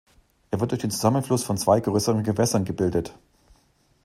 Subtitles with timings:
[0.49, 3.13] Er wird durch den Zusammenfluss von zwei größeren Gewässern gebildet.